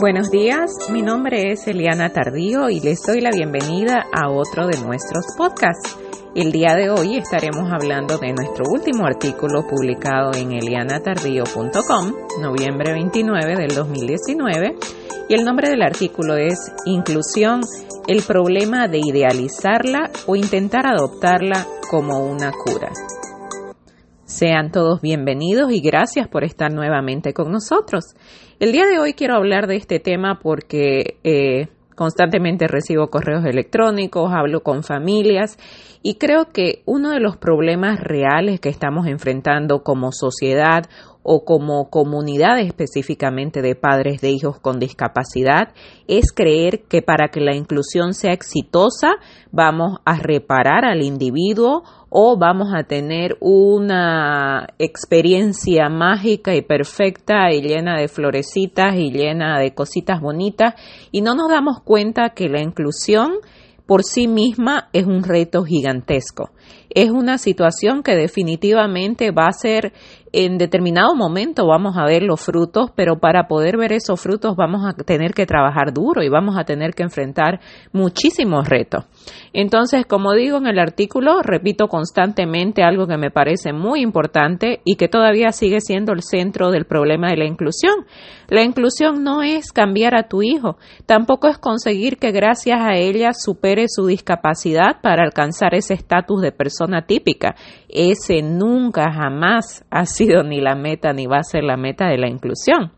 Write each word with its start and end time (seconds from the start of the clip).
Buenos 0.00 0.30
días, 0.30 0.70
mi 0.92 1.02
nombre 1.02 1.50
es 1.50 1.66
Eliana 1.66 2.12
Tardío 2.12 2.70
y 2.70 2.78
les 2.78 3.02
doy 3.02 3.20
la 3.20 3.30
bienvenida 3.30 4.06
a 4.12 4.30
otro 4.30 4.68
de 4.68 4.78
nuestros 4.78 5.26
podcasts. 5.36 5.98
El 6.36 6.52
día 6.52 6.76
de 6.76 6.88
hoy 6.88 7.16
estaremos 7.16 7.68
hablando 7.72 8.16
de 8.16 8.32
nuestro 8.32 8.66
último 8.70 9.06
artículo 9.06 9.66
publicado 9.66 10.30
en 10.36 10.52
elianatardío.com, 10.52 12.12
noviembre 12.40 12.92
29 12.92 13.56
del 13.56 13.74
2019, 13.74 14.76
y 15.28 15.34
el 15.34 15.44
nombre 15.44 15.68
del 15.68 15.82
artículo 15.82 16.36
es 16.36 16.70
Inclusión, 16.84 17.62
el 18.06 18.22
problema 18.22 18.86
de 18.86 18.98
idealizarla 18.98 20.10
o 20.26 20.36
intentar 20.36 20.86
adoptarla 20.86 21.66
como 21.90 22.20
una 22.20 22.52
cura. 22.52 22.92
Sean 24.28 24.70
todos 24.70 25.00
bienvenidos 25.00 25.72
y 25.72 25.80
gracias 25.80 26.28
por 26.28 26.44
estar 26.44 26.70
nuevamente 26.70 27.32
con 27.32 27.50
nosotros. 27.50 28.14
El 28.60 28.72
día 28.72 28.84
de 28.84 28.98
hoy 28.98 29.14
quiero 29.14 29.34
hablar 29.34 29.66
de 29.66 29.76
este 29.76 30.00
tema 30.00 30.38
porque 30.38 31.16
eh, 31.24 31.68
constantemente 31.96 32.68
recibo 32.68 33.08
correos 33.08 33.46
electrónicos, 33.46 34.30
hablo 34.30 34.60
con 34.60 34.82
familias 34.82 35.56
y 36.02 36.16
creo 36.16 36.50
que 36.52 36.82
uno 36.84 37.12
de 37.12 37.20
los 37.20 37.38
problemas 37.38 38.00
reales 38.00 38.60
que 38.60 38.68
estamos 38.68 39.06
enfrentando 39.06 39.82
como 39.82 40.12
sociedad 40.12 40.84
o 41.30 41.44
como 41.44 41.90
comunidad 41.90 42.58
específicamente 42.58 43.60
de 43.60 43.74
padres 43.74 44.22
de 44.22 44.30
hijos 44.30 44.58
con 44.60 44.78
discapacidad 44.78 45.74
es 46.06 46.32
creer 46.32 46.84
que 46.88 47.02
para 47.02 47.28
que 47.28 47.42
la 47.42 47.54
inclusión 47.54 48.14
sea 48.14 48.32
exitosa 48.32 49.16
vamos 49.52 49.98
a 50.06 50.18
reparar 50.18 50.86
al 50.86 51.02
individuo 51.02 51.82
o 52.08 52.38
vamos 52.38 52.68
a 52.74 52.84
tener 52.84 53.36
una 53.40 54.68
experiencia 54.78 55.90
mágica 55.90 56.54
y 56.54 56.62
perfecta 56.62 57.52
y 57.52 57.60
llena 57.60 58.00
de 58.00 58.08
florecitas 58.08 58.94
y 58.96 59.10
llena 59.10 59.60
de 59.60 59.74
cositas 59.74 60.22
bonitas 60.22 60.76
y 61.12 61.20
no 61.20 61.34
nos 61.34 61.50
damos 61.50 61.82
cuenta 61.82 62.30
que 62.30 62.48
la 62.48 62.62
inclusión 62.62 63.32
por 63.88 64.04
sí 64.04 64.28
misma 64.28 64.90
es 64.92 65.06
un 65.06 65.22
reto 65.22 65.64
gigantesco. 65.64 66.50
Es 66.90 67.10
una 67.10 67.38
situación 67.38 68.02
que 68.02 68.16
definitivamente 68.16 69.30
va 69.30 69.46
a 69.46 69.52
ser 69.52 69.94
en 70.32 70.58
determinado 70.58 71.14
momento 71.14 71.66
vamos 71.66 71.96
a 71.96 72.04
ver 72.04 72.22
los 72.22 72.40
frutos, 72.40 72.90
pero 72.94 73.18
para 73.18 73.48
poder 73.48 73.76
ver 73.76 73.92
esos 73.92 74.20
frutos 74.20 74.56
vamos 74.56 74.86
a 74.86 74.92
tener 74.92 75.32
que 75.32 75.46
trabajar 75.46 75.92
duro 75.92 76.22
y 76.22 76.28
vamos 76.28 76.56
a 76.58 76.64
tener 76.64 76.94
que 76.94 77.02
enfrentar 77.02 77.60
muchísimos 77.92 78.68
retos. 78.68 79.04
Entonces, 79.52 80.04
como 80.06 80.34
digo 80.34 80.58
en 80.58 80.66
el 80.66 80.78
artículo, 80.78 81.42
repito 81.42 81.88
constantemente 81.88 82.82
algo 82.82 83.06
que 83.06 83.16
me 83.16 83.30
parece 83.30 83.72
muy 83.72 84.02
importante 84.02 84.80
y 84.84 84.96
que 84.96 85.08
todavía 85.08 85.52
sigue 85.52 85.80
siendo 85.80 86.12
el 86.12 86.22
centro 86.22 86.70
del 86.70 86.84
problema 86.84 87.30
de 87.30 87.38
la 87.38 87.46
inclusión. 87.46 88.06
La 88.48 88.62
inclusión 88.62 89.24
no 89.24 89.42
es 89.42 89.72
cambiar 89.72 90.14
a 90.14 90.28
tu 90.28 90.42
hijo, 90.42 90.78
tampoco 91.06 91.48
es 91.48 91.58
conseguir 91.58 92.18
que 92.18 92.32
gracias 92.32 92.80
a 92.80 92.96
ella 92.96 93.32
supere 93.32 93.86
su 93.88 94.06
discapacidad 94.06 95.00
para 95.02 95.24
alcanzar 95.24 95.74
ese 95.74 95.94
estatus 95.94 96.40
de 96.40 96.52
persona 96.52 97.06
típica. 97.06 97.54
Ese 97.88 98.42
nunca 98.42 99.10
jamás 99.12 99.84
ha 99.90 100.06
ni 100.44 100.60
la 100.60 100.74
meta 100.74 101.12
ni 101.12 101.26
va 101.26 101.38
a 101.38 101.44
ser 101.44 101.64
la 101.64 101.76
meta 101.76 102.06
de 102.08 102.18
la 102.18 102.28
inclusión. 102.28 102.92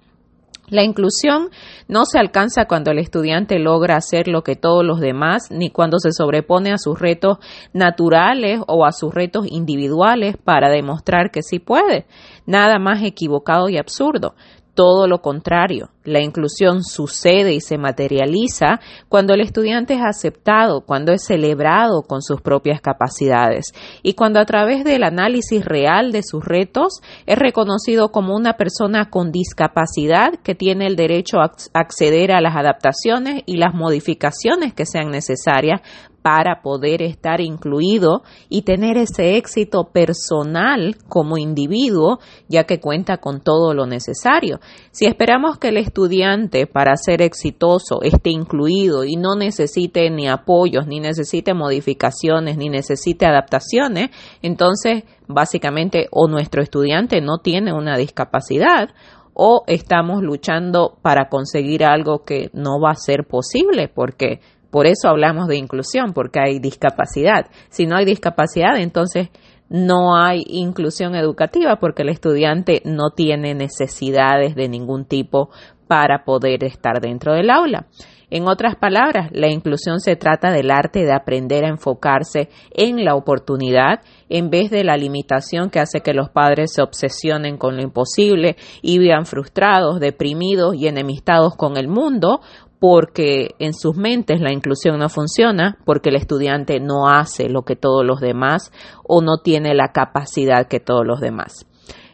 La 0.71 0.85
inclusión 0.85 1.51
no 1.89 2.05
se 2.05 2.19
alcanza 2.19 2.67
cuando 2.67 2.93
el 2.93 2.99
estudiante 3.01 3.59
logra 3.59 3.97
hacer 3.97 4.29
lo 4.29 4.43
que 4.43 4.55
todos 4.55 4.85
los 4.85 5.01
demás, 5.01 5.51
ni 5.51 5.71
cuando 5.71 5.99
se 5.99 6.13
sobrepone 6.13 6.73
a 6.73 6.79
sus 6.79 6.99
retos 6.99 7.39
naturales 7.73 8.61
o 8.69 8.87
a 8.87 8.93
sus 8.93 9.13
retos 9.13 9.47
individuales 9.51 10.37
para 10.37 10.71
demostrar 10.71 11.33
que 11.33 11.43
sí 11.43 11.59
puede. 11.59 12.07
Nada 12.47 12.79
más 12.79 13.03
equivocado 13.03 13.69
y 13.69 13.79
absurdo 13.79 14.35
todo 14.75 15.07
lo 15.07 15.21
contrario. 15.21 15.91
La 16.05 16.21
inclusión 16.21 16.83
sucede 16.83 17.53
y 17.53 17.61
se 17.61 17.77
materializa 17.77 18.81
cuando 19.09 19.35
el 19.35 19.43
estudiante 19.43 19.95
es 19.95 20.01
aceptado, 20.03 20.81
cuando 20.81 21.13
es 21.13 21.25
celebrado 21.25 22.03
con 22.03 22.23
sus 22.23 22.41
propias 22.41 22.81
capacidades 22.81 23.67
y 24.03 24.15
cuando 24.15 24.41
a 24.41 24.47
través 24.47 24.83
del 24.83 25.03
análisis 25.03 25.65
real 25.65 26.13
de 26.13 26.23
sus 26.23 26.45
retos 26.45 27.01
es 27.27 27.39
reconocido 27.39 28.11
como 28.11 28.35
una 28.35 28.55
persona 28.55 29.11
con 29.11 29.31
discapacidad 29.31 30.31
que 30.43 30.55
tiene 30.55 30.87
el 30.87 30.97
derecho 30.97 31.39
a 31.41 31.53
acceder 31.75 32.33
a 32.33 32.41
las 32.41 32.57
adaptaciones 32.57 33.43
y 33.47 33.59
las 33.59 33.75
modificaciones 33.75 34.73
que 34.73 34.87
sean 34.87 35.11
necesarias 35.11 35.83
para 36.23 36.61
poder 36.63 37.03
estar 37.03 37.41
incluido 37.41 38.23
y 38.49 38.63
tener 38.63 38.97
ese 38.97 39.37
éxito 39.37 39.91
personal 39.93 40.97
como 41.09 41.39
individuo, 41.39 42.19
ya 42.49 42.65
que 42.65 42.81
cuenta 42.81 43.19
con 43.19 43.41
todo 43.41 43.75
lo 43.75 43.87
necesario. 43.87 44.61
Si 44.91 45.07
esperamos 45.07 45.59
que 45.59 45.69
el 45.69 45.79
estudiante 45.79 46.67
para 46.67 46.97
ser 46.97 47.23
exitoso 47.23 48.03
esté 48.03 48.31
incluido 48.31 49.05
y 49.05 49.17
no 49.17 49.35
necesite 49.35 50.11
ni 50.11 50.29
apoyos, 50.29 50.87
ni 50.87 51.01
necesite 51.01 51.55
modificaciones, 51.55 52.59
ni 52.59 52.69
necesite 52.69 53.27
adaptaciones, 53.27 54.11
entonces 54.43 55.05
básicamente 55.27 56.09
o 56.11 56.29
nuestro 56.29 56.63
estudiante 56.63 57.21
no 57.21 57.39
tiene 57.39 57.73
una 57.73 57.97
discapacidad 57.97 58.91
o 59.33 59.63
estamos 59.67 60.23
luchando 60.23 60.99
para 61.03 61.29
conseguir 61.29 61.85
algo 61.85 62.25
que 62.25 62.51
no 62.53 62.81
va 62.81 62.91
a 62.91 62.97
ser 62.97 63.25
posible 63.27 63.89
porque 63.89 64.41
por 64.71 64.87
eso 64.87 65.09
hablamos 65.09 65.49
de 65.49 65.57
inclusión, 65.57 66.13
porque 66.13 66.41
hay 66.41 66.59
discapacidad. 66.59 67.47
Si 67.69 67.87
no 67.87 67.97
hay 67.97 68.05
discapacidad, 68.05 68.77
entonces 68.79 69.29
no 69.69 70.17
hay 70.17 70.43
inclusión 70.47 71.15
educativa 71.15 71.77
porque 71.77 72.03
el 72.03 72.09
estudiante 72.09 72.83
no 72.85 73.11
tiene 73.11 73.55
necesidades 73.55 74.55
de 74.55 74.69
ningún 74.69 75.05
tipo 75.05 75.51
para 75.87 76.25
poder 76.25 76.65
estar 76.65 77.01
dentro 77.01 77.35
del 77.35 77.51
aula. 77.51 77.87
En 78.31 78.47
otras 78.49 78.77
palabras, 78.77 79.29
la 79.33 79.49
inclusión 79.49 79.99
se 79.99 80.15
trata 80.15 80.53
del 80.53 80.71
arte 80.71 81.01
de 81.05 81.13
aprender 81.13 81.65
a 81.65 81.69
enfocarse 81.69 82.49
en 82.73 83.05
la 83.05 83.17
oportunidad 83.17 84.01
en 84.29 84.51
vez 84.51 84.71
de 84.71 84.85
la 84.85 84.97
limitación 84.97 85.69
que 85.69 85.81
hace 85.81 86.01
que 86.01 86.15
los 86.15 86.31
padres 86.31 86.73
se 86.73 86.83
obsesionen 86.83 87.59
con 87.59 87.77
lo 87.77 87.83
imposible 87.83 88.57
y 88.83 89.01
vivan 89.01 89.27
frustrados, 89.27 89.99
deprimidos 89.99 90.77
y 90.77 90.87
enemistados 90.87 91.57
con 91.57 91.77
el 91.77 91.89
mundo 91.89 92.41
porque 92.81 93.55
en 93.59 93.75
sus 93.75 93.97
mentes 93.97 94.41
la 94.41 94.53
inclusión 94.53 94.99
no 94.99 95.09
funciona, 95.11 95.79
porque 95.85 96.09
el 96.09 96.17
estudiante 96.17 96.81
no 96.81 97.09
hace 97.09 97.49
lo 97.49 97.63
que 97.63 97.77
todos 97.77 98.05
los 98.05 98.21
demás 98.21 98.73
o 99.05 99.21
no 99.21 99.39
tiene 99.45 99.75
la 99.75 99.93
capacidad 99.93 100.67
que 100.67 100.81
todos 100.81 101.07
los 101.07 101.21
demás. 101.21 101.67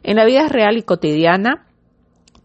En 0.02 0.16
la 0.16 0.24
vida 0.24 0.48
real 0.48 0.76
y 0.76 0.82
cotidiana, 0.82 1.66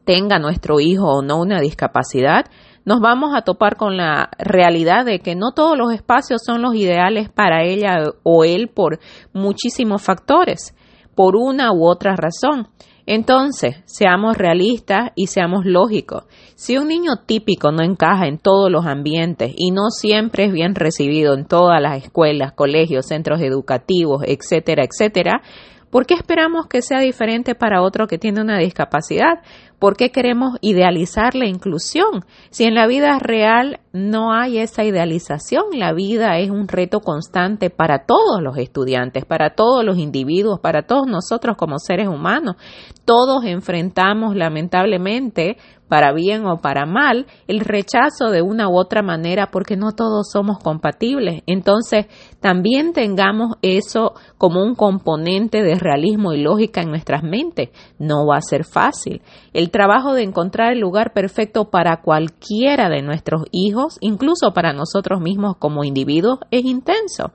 tenga 0.06 0.40
nuestro 0.40 0.80
hijo 0.80 1.08
o 1.08 1.22
no 1.24 1.40
una 1.40 1.60
discapacidad, 1.60 2.46
nos 2.86 3.00
vamos 3.00 3.36
a 3.36 3.42
topar 3.42 3.76
con 3.76 3.98
la 3.98 4.30
realidad 4.38 5.06
de 5.06 5.20
que 5.20 5.36
no 5.36 5.52
todos 5.52 5.78
los 5.78 5.94
espacios 5.94 6.42
son 6.46 6.62
los 6.62 6.76
ideales 6.76 7.30
para 7.30 7.64
ella 7.64 8.04
o 8.24 8.44
él 8.44 8.70
por 8.70 9.00
muchísimos 9.34 10.02
factores, 10.02 10.76
por 11.16 11.36
una 11.36 11.72
u 11.72 11.88
otra 11.88 12.16
razón. 12.16 12.70
Entonces, 13.14 13.76
seamos 13.88 14.38
realistas 14.38 15.12
y 15.16 15.28
seamos 15.28 15.66
lógicos. 15.66 16.24
Si 16.56 16.78
un 16.78 16.88
niño 16.88 17.18
típico 17.26 17.74
no 17.74 17.84
encaja 17.84 18.26
en 18.26 18.38
todos 18.38 18.72
los 18.72 18.86
ambientes 18.86 19.52
y 19.58 19.72
no 19.72 19.90
siempre 19.90 20.46
es 20.46 20.54
bien 20.54 20.76
recibido 20.76 21.34
en 21.34 21.46
todas 21.46 21.82
las 21.82 22.02
escuelas, 22.02 22.54
colegios, 22.54 23.08
centros 23.08 23.42
educativos, 23.42 24.24
etcétera, 24.26 24.86
etcétera, 24.86 25.42
¿por 25.92 26.08
qué 26.08 26.16
esperamos 26.16 26.66
que 26.68 26.82
sea 26.82 27.00
diferente 27.00 27.54
para 27.54 27.84
otro 27.84 28.08
que 28.08 28.18
tiene 28.18 28.42
una 28.42 28.58
discapacidad? 28.58 29.42
¿Por 29.78 29.98
qué 29.98 30.12
queremos 30.12 30.58
idealizar 30.62 31.34
la 31.36 31.48
inclusión? 31.48 32.24
Si 32.52 32.66
en 32.66 32.76
la 32.76 32.86
vida 32.88 33.18
real 33.20 33.80
no 33.94 34.32
hay 34.32 34.60
esa 34.60 34.84
idealización, 34.84 35.64
la 35.74 35.92
vida 35.92 36.38
es 36.38 36.50
un 36.52 36.68
reto 36.68 37.00
constante 37.00 37.70
para 37.72 38.06
todos 38.06 38.42
los 38.42 38.58
estudiantes, 38.58 39.26
para 39.26 39.56
todos 39.56 39.84
los 39.84 39.98
individuos, 39.98 40.60
para 40.60 40.84
todos 40.84 41.08
nosotros 41.08 41.58
como 41.58 41.80
seres 41.80 42.08
humanos. 42.08 42.58
Todos 43.06 43.44
enfrentamos 43.44 44.36
lamentablemente 44.36 45.58
para 45.92 46.14
bien 46.14 46.46
o 46.46 46.62
para 46.62 46.86
mal, 46.86 47.26
el 47.48 47.60
rechazo 47.60 48.30
de 48.32 48.42
una 48.42 48.70
u 48.70 48.80
otra 48.80 49.02
manera 49.02 49.52
porque 49.52 49.76
no 49.76 49.92
todos 49.92 50.32
somos 50.32 50.58
compatibles. 50.58 51.44
Entonces, 51.48 52.06
también 52.40 52.94
tengamos 52.94 53.58
eso 53.62 54.14
como 54.38 54.64
un 54.64 54.74
componente 54.76 55.62
de 55.62 55.76
realismo 55.76 56.32
y 56.32 56.42
lógica 56.42 56.82
en 56.82 56.92
nuestras 56.92 57.24
mentes. 57.24 57.72
No 58.00 58.26
va 58.26 58.38
a 58.38 58.42
ser 58.42 58.64
fácil. 58.64 59.22
El 59.52 59.70
trabajo 59.70 60.14
de 60.14 60.24
encontrar 60.24 60.72
el 60.72 60.80
lugar 60.80 61.12
perfecto 61.12 61.70
para 61.70 61.98
cualquiera 61.98 62.88
de 62.88 63.02
nuestros 63.02 63.44
hijos, 63.52 63.98
incluso 64.00 64.54
para 64.54 64.72
nosotros 64.72 65.20
mismos 65.20 65.58
como 65.58 65.84
individuos, 65.84 66.40
es 66.52 66.64
intenso. 66.64 67.34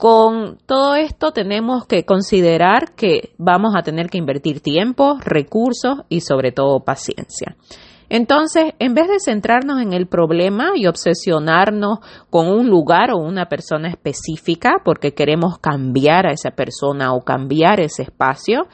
Con 0.00 0.56
todo 0.64 0.94
esto 0.94 1.32
tenemos 1.32 1.86
que 1.86 2.06
considerar 2.06 2.94
que 2.96 3.34
vamos 3.36 3.74
a 3.76 3.82
tener 3.82 4.08
que 4.08 4.16
invertir 4.16 4.62
tiempo, 4.62 5.18
recursos 5.22 5.98
y 6.08 6.22
sobre 6.22 6.52
todo 6.52 6.80
paciencia. 6.80 7.54
Entonces, 8.08 8.72
en 8.78 8.94
vez 8.94 9.08
de 9.08 9.20
centrarnos 9.20 9.82
en 9.82 9.92
el 9.92 10.06
problema 10.06 10.70
y 10.74 10.86
obsesionarnos 10.86 11.98
con 12.30 12.48
un 12.48 12.70
lugar 12.70 13.10
o 13.10 13.18
una 13.18 13.50
persona 13.50 13.90
específica 13.90 14.76
porque 14.82 15.12
queremos 15.12 15.58
cambiar 15.58 16.26
a 16.26 16.32
esa 16.32 16.52
persona 16.52 17.12
o 17.12 17.20
cambiar 17.20 17.78
ese 17.78 18.04
espacio, 18.04 18.68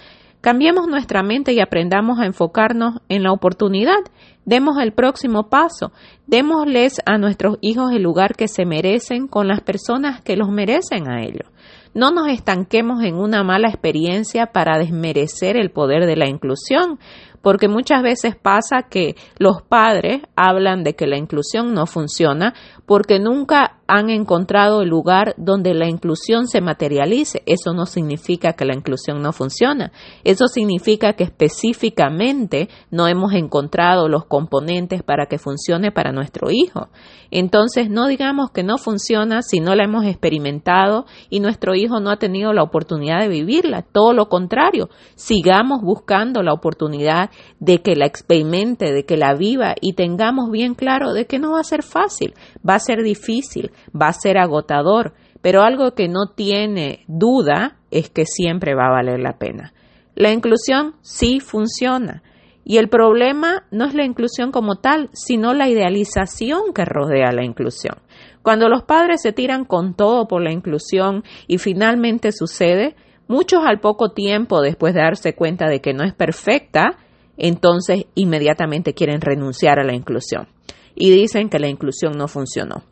Cambiemos 0.46 0.86
nuestra 0.86 1.24
mente 1.24 1.54
y 1.54 1.58
aprendamos 1.58 2.20
a 2.20 2.24
enfocarnos 2.24 3.00
en 3.08 3.24
la 3.24 3.32
oportunidad. 3.32 3.98
Demos 4.44 4.78
el 4.80 4.92
próximo 4.92 5.48
paso. 5.48 5.90
Démosles 6.28 7.02
a 7.04 7.18
nuestros 7.18 7.58
hijos 7.62 7.90
el 7.90 8.04
lugar 8.04 8.36
que 8.36 8.46
se 8.46 8.64
merecen 8.64 9.26
con 9.26 9.48
las 9.48 9.60
personas 9.60 10.20
que 10.20 10.36
los 10.36 10.48
merecen 10.48 11.08
a 11.08 11.24
ellos. 11.24 11.50
No 11.94 12.12
nos 12.12 12.28
estanquemos 12.28 13.02
en 13.02 13.16
una 13.16 13.42
mala 13.42 13.66
experiencia 13.66 14.52
para 14.52 14.78
desmerecer 14.78 15.56
el 15.56 15.72
poder 15.72 16.06
de 16.06 16.14
la 16.14 16.28
inclusión 16.28 17.00
porque 17.42 17.66
muchas 17.66 18.02
veces 18.02 18.36
pasa 18.36 18.88
que 18.88 19.16
los 19.38 19.62
padres 19.62 20.22
hablan 20.36 20.84
de 20.84 20.94
que 20.94 21.08
la 21.08 21.16
inclusión 21.16 21.74
no 21.74 21.86
funciona 21.86 22.54
porque 22.86 23.18
nunca 23.18 23.75
han 23.88 24.10
encontrado 24.10 24.82
el 24.82 24.88
lugar 24.88 25.34
donde 25.36 25.74
la 25.74 25.88
inclusión 25.88 26.46
se 26.46 26.60
materialice. 26.60 27.42
Eso 27.46 27.72
no 27.72 27.86
significa 27.86 28.54
que 28.54 28.64
la 28.64 28.74
inclusión 28.74 29.22
no 29.22 29.32
funciona. 29.32 29.92
Eso 30.24 30.48
significa 30.48 31.14
que 31.14 31.24
específicamente 31.24 32.68
no 32.90 33.08
hemos 33.08 33.32
encontrado 33.32 34.08
los 34.08 34.24
componentes 34.26 35.02
para 35.02 35.26
que 35.26 35.38
funcione 35.38 35.92
para 35.92 36.12
nuestro 36.12 36.50
hijo. 36.50 36.88
Entonces, 37.30 37.90
no 37.90 38.06
digamos 38.06 38.50
que 38.50 38.62
no 38.62 38.78
funciona 38.78 39.42
si 39.42 39.60
no 39.60 39.74
la 39.74 39.84
hemos 39.84 40.04
experimentado 40.04 41.06
y 41.30 41.40
nuestro 41.40 41.74
hijo 41.74 42.00
no 42.00 42.10
ha 42.10 42.18
tenido 42.18 42.52
la 42.52 42.62
oportunidad 42.62 43.20
de 43.20 43.28
vivirla. 43.28 43.82
Todo 43.82 44.12
lo 44.12 44.28
contrario, 44.28 44.88
sigamos 45.14 45.80
buscando 45.82 46.42
la 46.42 46.52
oportunidad 46.52 47.30
de 47.58 47.82
que 47.82 47.96
la 47.96 48.06
experimente, 48.06 48.92
de 48.92 49.04
que 49.04 49.16
la 49.16 49.34
viva 49.34 49.74
y 49.80 49.94
tengamos 49.94 50.50
bien 50.50 50.74
claro 50.74 51.12
de 51.12 51.26
que 51.26 51.38
no 51.38 51.52
va 51.52 51.60
a 51.60 51.64
ser 51.64 51.82
fácil, 51.82 52.34
va 52.68 52.74
a 52.74 52.80
ser 52.80 53.02
difícil, 53.02 53.70
va 53.94 54.08
a 54.08 54.12
ser 54.12 54.38
agotador, 54.38 55.14
pero 55.42 55.62
algo 55.62 55.94
que 55.94 56.08
no 56.08 56.28
tiene 56.34 57.04
duda 57.06 57.76
es 57.90 58.10
que 58.10 58.24
siempre 58.24 58.74
va 58.74 58.86
a 58.86 58.92
valer 58.92 59.20
la 59.20 59.38
pena. 59.38 59.72
La 60.14 60.32
inclusión 60.32 60.94
sí 61.02 61.40
funciona. 61.40 62.22
Y 62.64 62.78
el 62.78 62.88
problema 62.88 63.64
no 63.70 63.84
es 63.84 63.94
la 63.94 64.04
inclusión 64.04 64.50
como 64.50 64.76
tal, 64.76 65.08
sino 65.12 65.54
la 65.54 65.68
idealización 65.68 66.72
que 66.74 66.84
rodea 66.84 67.30
la 67.30 67.44
inclusión. 67.44 67.98
Cuando 68.42 68.68
los 68.68 68.82
padres 68.82 69.22
se 69.22 69.32
tiran 69.32 69.64
con 69.64 69.94
todo 69.94 70.26
por 70.26 70.42
la 70.42 70.52
inclusión 70.52 71.22
y 71.46 71.58
finalmente 71.58 72.32
sucede, 72.32 72.96
muchos 73.28 73.60
al 73.64 73.78
poco 73.78 74.10
tiempo 74.10 74.62
después 74.62 74.94
de 74.94 75.02
darse 75.02 75.34
cuenta 75.34 75.68
de 75.68 75.80
que 75.80 75.94
no 75.94 76.02
es 76.02 76.12
perfecta, 76.12 76.96
entonces 77.36 78.06
inmediatamente 78.14 78.94
quieren 78.94 79.20
renunciar 79.20 79.78
a 79.78 79.84
la 79.84 79.94
inclusión 79.94 80.48
y 80.94 81.10
dicen 81.10 81.48
que 81.48 81.58
la 81.58 81.68
inclusión 81.68 82.16
no 82.16 82.26
funcionó. 82.26 82.82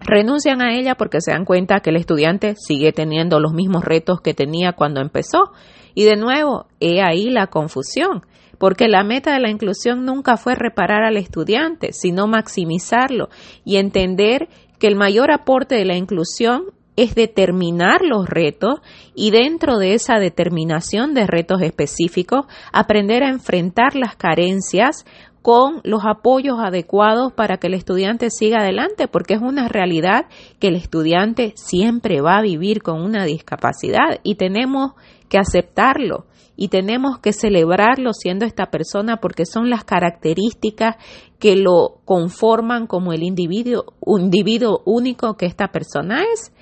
Renuncian 0.00 0.62
a 0.62 0.74
ella 0.74 0.94
porque 0.94 1.20
se 1.20 1.32
dan 1.32 1.44
cuenta 1.44 1.80
que 1.80 1.90
el 1.90 1.96
estudiante 1.96 2.54
sigue 2.56 2.92
teniendo 2.92 3.40
los 3.40 3.52
mismos 3.52 3.84
retos 3.84 4.20
que 4.20 4.34
tenía 4.34 4.72
cuando 4.72 5.00
empezó. 5.00 5.52
Y 5.94 6.04
de 6.04 6.16
nuevo, 6.16 6.66
he 6.80 7.02
ahí 7.02 7.30
la 7.30 7.48
confusión, 7.48 8.24
porque 8.58 8.88
la 8.88 9.02
meta 9.02 9.32
de 9.32 9.40
la 9.40 9.50
inclusión 9.50 10.04
nunca 10.04 10.36
fue 10.36 10.54
reparar 10.54 11.02
al 11.02 11.16
estudiante, 11.16 11.92
sino 11.92 12.26
maximizarlo 12.26 13.28
y 13.64 13.76
entender 13.76 14.48
que 14.78 14.86
el 14.86 14.96
mayor 14.96 15.32
aporte 15.32 15.74
de 15.74 15.84
la 15.84 15.96
inclusión 15.96 16.66
es 16.98 17.14
determinar 17.14 18.00
los 18.02 18.28
retos 18.28 18.80
y 19.14 19.30
dentro 19.30 19.78
de 19.78 19.94
esa 19.94 20.18
determinación 20.18 21.14
de 21.14 21.28
retos 21.28 21.62
específicos 21.62 22.46
aprender 22.72 23.22
a 23.22 23.30
enfrentar 23.30 23.94
las 23.94 24.16
carencias 24.16 25.06
con 25.48 25.80
los 25.82 26.02
apoyos 26.04 26.58
adecuados 26.62 27.32
para 27.32 27.56
que 27.56 27.68
el 27.68 27.72
estudiante 27.72 28.28
siga 28.28 28.58
adelante, 28.58 29.08
porque 29.08 29.32
es 29.32 29.40
una 29.40 29.66
realidad 29.66 30.26
que 30.58 30.68
el 30.68 30.76
estudiante 30.76 31.54
siempre 31.56 32.20
va 32.20 32.36
a 32.36 32.42
vivir 32.42 32.82
con 32.82 33.00
una 33.00 33.24
discapacidad 33.24 34.20
y 34.22 34.34
tenemos 34.34 34.92
que 35.30 35.38
aceptarlo 35.38 36.26
y 36.54 36.68
tenemos 36.68 37.18
que 37.20 37.32
celebrarlo 37.32 38.12
siendo 38.12 38.44
esta 38.44 38.66
persona 38.66 39.20
porque 39.22 39.46
son 39.46 39.70
las 39.70 39.84
características 39.84 40.96
que 41.38 41.56
lo 41.56 42.02
conforman 42.04 42.86
como 42.86 43.14
el 43.14 43.22
individuo, 43.22 44.82
único 44.84 45.38
que 45.38 45.46
esta 45.46 45.68
persona 45.68 46.24
es. 46.30 46.52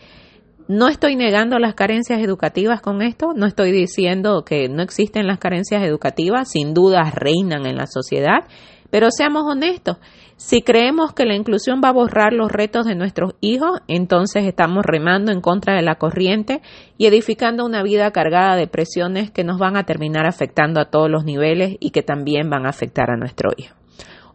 No 0.69 0.87
estoy 0.87 1.17
negando 1.17 1.59
las 1.59 1.75
carencias 1.75 2.21
educativas 2.21 2.81
con 2.81 3.03
esto, 3.03 3.33
no 3.35 3.47
estoy 3.47 3.73
diciendo 3.73 4.45
que 4.45 4.69
no 4.69 4.83
existen 4.83 5.27
las 5.27 5.39
carencias 5.39 5.83
educativas, 5.83 6.53
sin 6.53 6.73
duda 6.73 7.11
reinan 7.13 7.67
en 7.67 7.77
la 7.77 7.87
sociedad, 7.89 8.47
pero 8.91 9.09
seamos 9.11 9.45
honestos, 9.47 9.99
si 10.37 10.61
creemos 10.61 11.15
que 11.15 11.25
la 11.25 11.35
inclusión 11.35 11.81
va 11.83 11.89
a 11.89 11.93
borrar 11.93 12.35
los 12.35 12.53
retos 12.53 12.85
de 12.85 12.95
nuestros 12.95 13.35
hijos, 13.41 13.81
entonces 13.89 14.45
estamos 14.45 14.85
remando 14.85 15.33
en 15.33 15.41
contra 15.41 15.75
de 15.75 15.83
la 15.83 15.95
corriente 15.95 16.61
y 16.99 17.07
edificando 17.07 17.65
una 17.65 17.83
vida 17.83 18.11
cargada 18.11 18.55
de 18.55 18.67
presiones 18.67 19.31
que 19.31 19.45
nos 19.45 19.59
van 19.59 19.79
a 19.79 19.85
terminar 19.85 20.27
afectando 20.27 20.79
a 20.79 20.91
todos 20.91 21.11
los 21.11 21.25
niveles 21.25 21.77
y 21.81 21.91
que 21.91 22.03
también 22.03 22.51
van 22.51 22.67
a 22.67 22.71
afectar 22.71 23.11
a 23.11 23.17
nuestro 23.17 23.51
hijo. 23.57 23.75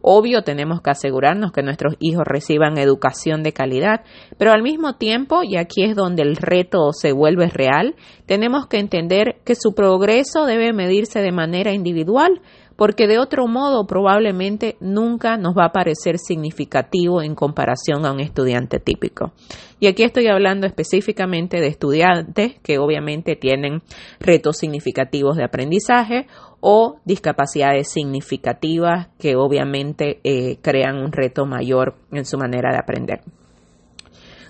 Obvio, 0.04 0.42
tenemos 0.42 0.82
que 0.82 0.90
asegurarnos 0.90 1.52
que 1.52 1.62
nuestros 1.62 1.94
hijos 2.00 2.24
reciban 2.26 2.76
educación 2.76 3.44
de 3.44 3.52
calidad, 3.52 4.00
pero 4.36 4.50
al 4.50 4.60
mismo 4.60 4.96
tiempo, 4.96 5.44
y 5.44 5.56
aquí 5.56 5.84
es 5.84 5.94
donde 5.94 6.22
el 6.22 6.34
reto 6.34 6.92
se 6.92 7.12
vuelve 7.12 7.48
real, 7.48 7.94
tenemos 8.26 8.66
que 8.66 8.80
entender 8.80 9.36
que 9.44 9.54
su 9.54 9.74
progreso 9.74 10.44
debe 10.44 10.72
medirse 10.72 11.20
de 11.20 11.30
manera 11.30 11.72
individual, 11.72 12.40
porque 12.82 13.06
de 13.06 13.20
otro 13.20 13.46
modo 13.46 13.86
probablemente 13.86 14.76
nunca 14.80 15.36
nos 15.36 15.54
va 15.54 15.66
a 15.66 15.72
parecer 15.72 16.18
significativo 16.18 17.22
en 17.22 17.36
comparación 17.36 18.04
a 18.04 18.10
un 18.10 18.18
estudiante 18.18 18.80
típico. 18.80 19.30
Y 19.78 19.86
aquí 19.86 20.02
estoy 20.02 20.26
hablando 20.26 20.66
específicamente 20.66 21.60
de 21.60 21.68
estudiantes 21.68 22.58
que 22.58 22.78
obviamente 22.78 23.36
tienen 23.36 23.82
retos 24.18 24.56
significativos 24.56 25.36
de 25.36 25.44
aprendizaje 25.44 26.26
o 26.58 26.96
discapacidades 27.04 27.88
significativas 27.88 29.10
que 29.16 29.36
obviamente 29.36 30.18
eh, 30.24 30.58
crean 30.60 30.96
un 30.96 31.12
reto 31.12 31.46
mayor 31.46 31.94
en 32.10 32.24
su 32.24 32.36
manera 32.36 32.72
de 32.72 32.78
aprender. 32.78 33.20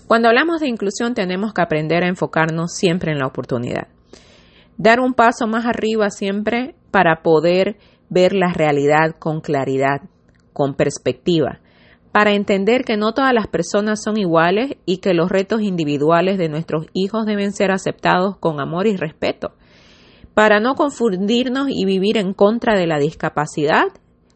Cuando 0.06 0.28
hablamos 0.28 0.62
de 0.62 0.68
inclusión 0.68 1.12
tenemos 1.12 1.52
que 1.52 1.60
aprender 1.60 2.02
a 2.02 2.08
enfocarnos 2.08 2.72
siempre 2.72 3.12
en 3.12 3.18
la 3.18 3.26
oportunidad. 3.26 3.88
Dar 4.78 5.00
un 5.00 5.12
paso 5.12 5.46
más 5.46 5.66
arriba 5.66 6.08
siempre 6.08 6.74
para 6.90 7.22
poder 7.22 7.76
ver 8.12 8.34
la 8.34 8.52
realidad 8.52 9.16
con 9.18 9.40
claridad, 9.40 10.02
con 10.52 10.74
perspectiva, 10.74 11.60
para 12.12 12.32
entender 12.32 12.84
que 12.84 12.98
no 12.98 13.14
todas 13.14 13.32
las 13.32 13.46
personas 13.46 14.02
son 14.02 14.18
iguales 14.18 14.76
y 14.84 14.98
que 14.98 15.14
los 15.14 15.30
retos 15.30 15.62
individuales 15.62 16.36
de 16.36 16.50
nuestros 16.50 16.86
hijos 16.92 17.24
deben 17.24 17.52
ser 17.52 17.70
aceptados 17.70 18.36
con 18.36 18.60
amor 18.60 18.86
y 18.86 18.96
respeto, 18.96 19.52
para 20.34 20.60
no 20.60 20.74
confundirnos 20.74 21.68
y 21.70 21.86
vivir 21.86 22.18
en 22.18 22.34
contra 22.34 22.76
de 22.76 22.86
la 22.86 22.98
discapacidad, 22.98 23.86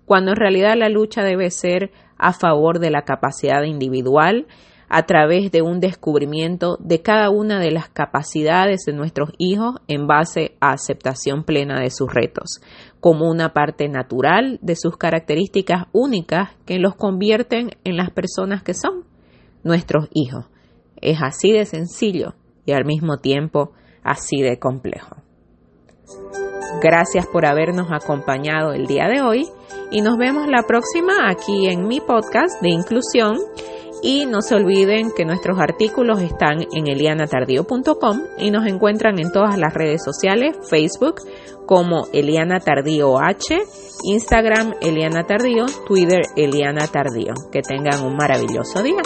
cuando 0.07 0.31
en 0.31 0.37
realidad 0.39 0.75
la 0.79 0.89
lucha 0.89 1.23
debe 1.23 1.51
ser 1.51 1.91
a 2.17 2.33
favor 2.33 2.79
de 2.79 2.91
la 2.91 3.03
capacidad 3.03 3.63
individual 3.65 4.47
a 4.89 5.03
través 5.05 5.51
de 5.51 5.63
un 5.63 5.81
descubrimiento 5.81 6.77
de 6.81 7.03
cada 7.03 7.31
una 7.31 7.59
de 7.59 7.71
las 7.71 7.89
capacidades 7.89 8.85
de 8.87 8.93
nuestros 8.93 9.31
hijos 9.39 9.77
en 9.89 10.07
base 10.07 10.57
a 10.61 10.73
aceptación 10.73 11.45
plena 11.45 11.81
de 11.81 11.91
sus 11.91 12.13
retos, 12.13 12.61
como 13.01 13.29
una 13.31 13.53
parte 13.53 13.89
natural 13.89 14.59
de 14.63 14.77
sus 14.77 14.97
características 14.97 15.87
únicas 15.93 16.51
que 16.65 16.79
los 16.79 16.95
convierten 16.95 17.71
en 17.85 17.97
las 17.97 18.11
personas 18.11 18.63
que 18.63 18.75
son 18.75 19.05
nuestros 19.65 20.09
hijos. 20.13 20.47
Es 21.01 21.19
así 21.23 21.53
de 21.53 21.65
sencillo 21.65 22.35
y 22.65 22.73
al 22.73 22.85
mismo 22.85 23.19
tiempo 23.19 23.73
así 24.03 24.41
de 24.41 24.59
complejo. 24.59 25.17
Gracias 26.81 27.27
por 27.27 27.47
habernos 27.47 27.89
acompañado 27.91 28.73
el 28.73 28.87
día 28.87 29.09
de 29.09 29.23
hoy 29.23 29.49
y 29.91 30.03
nos 30.03 30.17
vemos 30.19 30.47
la 30.47 30.63
próxima 30.67 31.31
aquí 31.31 31.69
en 31.69 31.87
mi 31.87 32.01
podcast 32.01 32.61
de 32.61 32.71
inclusión 32.71 33.39
y 34.03 34.27
no 34.27 34.43
se 34.43 34.55
olviden 34.55 35.11
que 35.17 35.25
nuestros 35.25 35.59
artículos 35.59 36.21
están 36.21 36.67
en 36.73 36.87
elianatardío.com 36.87 38.21
y 38.39 38.51
nos 38.51 38.67
encuentran 38.67 39.19
en 39.19 39.33
todas 39.33 39.59
las 39.59 39.75
redes 39.75 40.03
sociales, 40.05 40.57
Facebook 40.69 41.23
como 41.67 42.07
Eliana 42.13 42.61
Tardío 42.61 43.19
H, 43.19 43.59
Instagram 44.05 44.75
Eliana 44.81 45.25
Tardío, 45.25 45.67
Twitter 45.87 46.23
Eliana 46.37 46.87
Tardío. 46.87 47.35
Que 47.51 47.61
tengan 47.61 48.05
un 48.05 48.17
maravilloso 48.17 48.83
día. 48.83 49.03